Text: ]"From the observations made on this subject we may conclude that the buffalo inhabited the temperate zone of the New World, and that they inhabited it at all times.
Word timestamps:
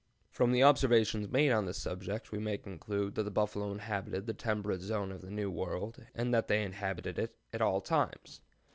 ]"From 0.31 0.51
the 0.51 0.63
observations 0.63 1.29
made 1.29 1.51
on 1.51 1.67
this 1.67 1.77
subject 1.77 2.31
we 2.31 2.39
may 2.39 2.57
conclude 2.57 3.13
that 3.13 3.21
the 3.21 3.29
buffalo 3.29 3.71
inhabited 3.71 4.25
the 4.25 4.33
temperate 4.33 4.81
zone 4.81 5.11
of 5.11 5.21
the 5.21 5.29
New 5.29 5.51
World, 5.51 6.07
and 6.15 6.33
that 6.33 6.47
they 6.47 6.63
inhabited 6.63 7.19
it 7.19 7.35
at 7.53 7.61
all 7.61 7.81
times. 7.81 8.41